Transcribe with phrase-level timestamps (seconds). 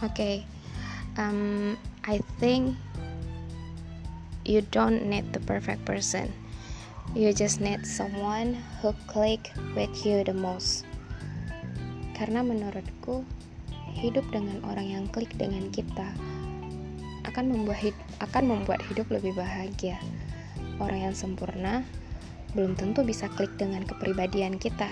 [0.00, 0.48] Okay,
[1.20, 1.76] um,
[2.08, 2.72] I think
[4.48, 6.32] you don't need the perfect person.
[7.12, 10.88] You just need someone who click with you the most.
[12.16, 13.28] Karena menurutku,
[13.92, 16.08] hidup dengan orang yang klik dengan kita
[17.28, 17.92] akan membuat
[18.24, 20.00] akan membuat hidup lebih bahagia.
[20.80, 21.84] Orang yang sempurna
[22.56, 24.88] belum tentu bisa klik dengan kepribadian kita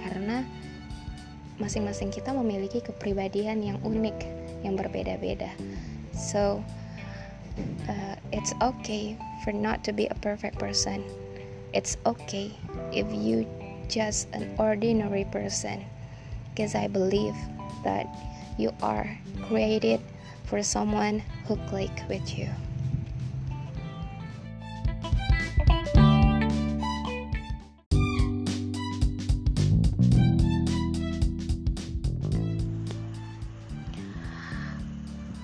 [0.00, 0.42] karena
[1.60, 5.52] masing-masing kita memiliki kepribadian yang unik yang berbeda-beda.
[6.16, 6.64] So,
[7.88, 11.04] uh, it's okay for not to be a perfect person.
[11.72, 12.56] It's okay
[12.92, 13.44] if you
[13.88, 15.84] just an ordinary person
[16.50, 17.36] because I believe
[17.84, 18.08] that
[18.56, 19.06] you are
[19.46, 20.00] created
[20.44, 22.48] for someone who click with you.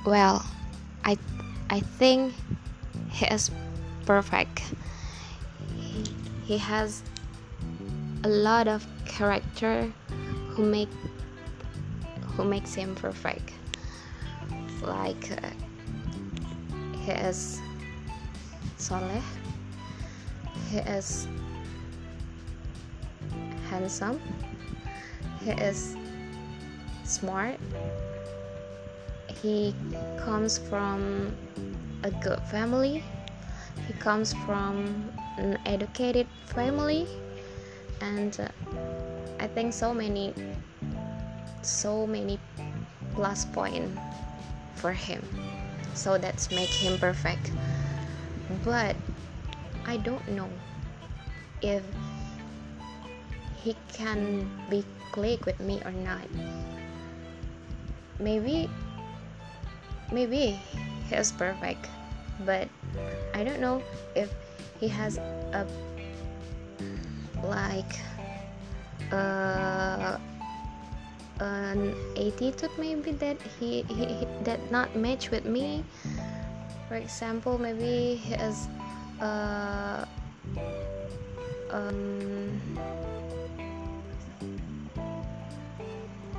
[0.05, 0.45] Well,
[1.05, 1.17] I
[1.71, 2.35] I think
[3.11, 3.51] he is
[4.05, 4.63] perfect.
[6.45, 7.03] He, has
[8.25, 9.91] a lot of character
[10.51, 10.91] who make
[12.37, 13.53] who makes him perfect.
[14.83, 15.51] Like uh,
[16.99, 17.61] he is
[18.79, 19.23] soleh,
[20.69, 21.29] he is
[23.71, 24.21] handsome,
[25.41, 25.97] he is
[27.05, 27.59] smart,
[29.29, 29.75] he
[30.19, 31.35] comes from
[32.05, 33.03] a good family.
[33.87, 37.07] He comes from an educated family.
[38.01, 38.49] And uh,
[39.39, 40.35] i think so many
[41.63, 42.39] so many
[43.15, 43.91] plus point
[44.75, 45.23] for him.
[45.95, 47.53] So that's make him perfect.
[48.65, 48.97] But
[49.87, 50.51] i don't know
[51.63, 51.83] if
[53.63, 56.27] he can be click with me or not.
[58.19, 58.69] Maybe
[60.13, 60.61] maybe
[61.09, 61.89] he perfect
[62.45, 62.69] but
[63.35, 63.83] i don't know
[64.15, 64.31] if
[64.79, 65.67] he has a
[67.43, 67.99] like
[69.13, 70.17] uh,
[71.41, 75.85] an attitude maybe that he, he, he that not match with me.
[76.89, 78.69] For example maybe he is
[79.21, 80.05] uh,
[81.71, 82.61] um,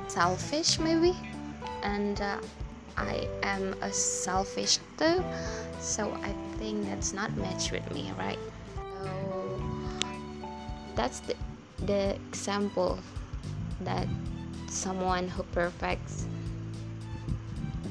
[0.08, 1.14] selfish maybe
[1.82, 2.38] and uh,
[2.96, 5.24] I am a selfish too,
[5.80, 8.38] so I think that's not match with me, right?
[9.02, 9.62] So
[10.94, 11.34] that's the
[11.86, 12.98] the example
[13.80, 14.06] that
[14.68, 16.26] someone who perfects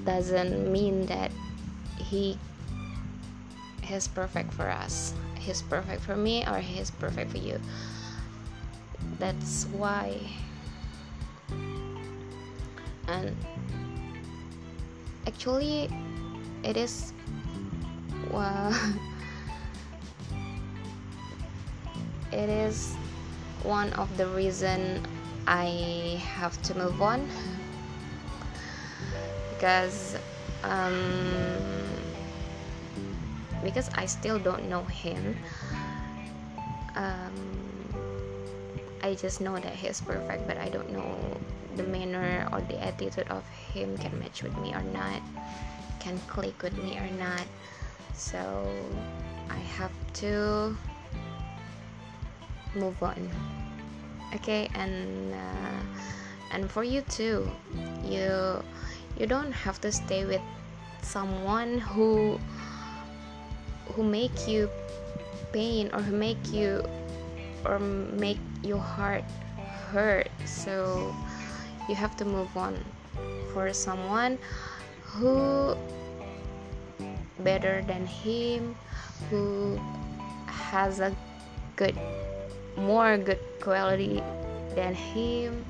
[0.06, 1.31] doesn't mean that
[1.97, 2.38] he
[3.91, 5.14] is perfect for us.
[5.40, 7.59] He's perfect for me or he's perfect for you.
[9.20, 10.18] That's why
[13.08, 13.35] and
[15.28, 15.89] actually
[16.63, 17.13] it is
[22.31, 22.95] it is
[23.63, 25.01] one of the reason
[25.47, 27.28] I have to move on.
[29.53, 30.17] Because
[30.63, 31.63] um,
[33.63, 35.38] because I still don't know him.
[36.95, 37.34] Um,
[39.03, 41.14] I just know that he's perfect but I don't know
[41.75, 43.44] the manner or the attitude of
[43.74, 45.22] him can match with me or not
[46.03, 47.47] can click with me or not.
[48.14, 48.68] So
[49.50, 50.75] i have to
[52.75, 53.30] move on.
[54.36, 55.80] Okay and uh,
[56.52, 57.47] and for you too.
[58.03, 58.59] You
[59.18, 60.44] you don't have to stay with
[61.02, 62.40] someone who
[63.96, 64.70] who make you
[65.53, 66.84] pain or who make you
[67.64, 69.24] or make your heart
[69.91, 70.29] hurt.
[70.46, 71.13] So
[71.88, 72.84] you have to move on
[73.53, 74.40] for someone
[75.01, 75.75] who
[77.40, 78.75] better than him
[79.29, 79.79] who
[80.47, 81.16] has a
[81.75, 81.96] good
[82.78, 84.23] more good quality
[84.76, 85.66] than him.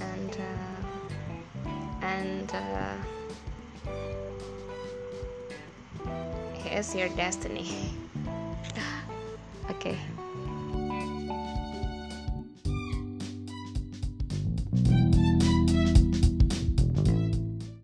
[0.00, 1.66] And uh,
[2.02, 2.96] and uh,
[6.54, 7.68] he is your destiny.
[9.70, 9.96] Okay